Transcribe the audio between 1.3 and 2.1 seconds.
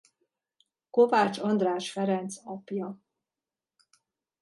András